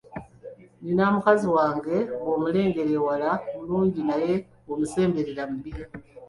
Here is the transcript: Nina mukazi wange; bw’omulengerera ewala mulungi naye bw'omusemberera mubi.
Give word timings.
Nina 0.83 1.03
mukazi 1.15 1.47
wange; 1.55 1.95
bw’omulengerera 2.21 2.97
ewala 3.01 3.29
mulungi 3.55 4.01
naye 4.09 4.33
bw'omusemberera 4.65 5.43
mubi. 5.51 5.71